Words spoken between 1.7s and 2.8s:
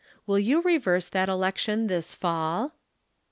this fall